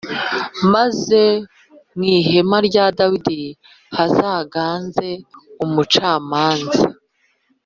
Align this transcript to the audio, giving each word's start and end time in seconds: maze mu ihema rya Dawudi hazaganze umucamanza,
maze 0.73 1.21
mu 1.95 2.03
ihema 2.17 2.57
rya 2.67 2.85
Dawudi 2.97 3.41
hazaganze 3.97 5.07
umucamanza, 5.63 6.83